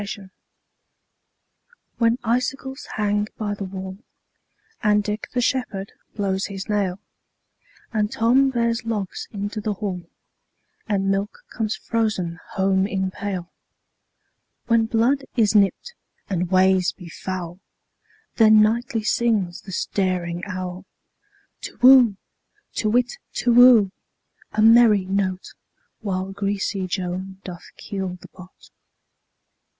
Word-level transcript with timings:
Winter 0.01 0.31
WHEN 1.99 2.17
icicles 2.23 2.87
hang 2.95 3.27
by 3.37 3.53
the 3.53 3.65
wallAnd 3.65 5.03
Dick 5.03 5.27
the 5.31 5.41
shepherd 5.41 5.91
blows 6.15 6.47
his 6.47 6.67
nail, 6.67 6.97
And 7.93 8.11
Tom 8.11 8.49
bears 8.49 8.83
logs 8.83 9.27
into 9.29 9.61
the 9.61 9.73
hall, 9.75 10.09
And 10.87 11.11
milk 11.11 11.43
comes 11.51 11.75
frozen 11.75 12.39
home 12.53 12.87
in 12.87 13.11
pail; 13.11 13.51
When 14.65 14.87
blood 14.87 15.25
is 15.35 15.53
nipt, 15.53 15.93
and 16.27 16.49
ways 16.49 16.93
be 16.93 17.07
foul, 17.07 17.59
Then 18.37 18.59
nightly 18.59 19.03
sings 19.03 19.61
the 19.61 19.71
staring 19.71 20.41
owlTu 20.47 20.83
whoo! 21.83 22.17
To 22.73 22.89
whit, 22.89 23.19
Tu 23.33 23.53
whoo! 23.53 23.91
A 24.53 24.63
merry 24.63 25.05
note! 25.05 25.53
While 25.99 26.31
greasy 26.31 26.87
Joan 26.87 27.39
doth 27.43 27.69
keel 27.77 28.17
the 28.19 28.29
pot. 28.29 28.71